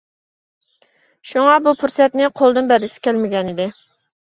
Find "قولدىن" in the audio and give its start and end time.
2.43-2.73